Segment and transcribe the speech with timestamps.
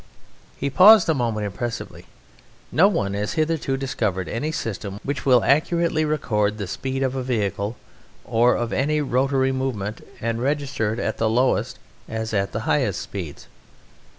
[0.57, 2.05] He paused a moment impressively.
[2.71, 7.21] "No one has hitherto discovered any system which will accurately record the speed of a
[7.21, 7.77] vehicle
[8.25, 11.77] or of any rotary movement and register it at the lowest
[12.09, 13.45] as at the highest speeds."